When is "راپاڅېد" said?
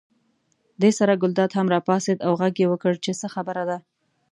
1.75-2.19